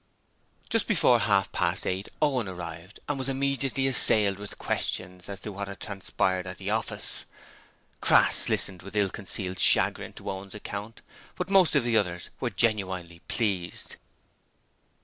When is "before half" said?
0.87-1.51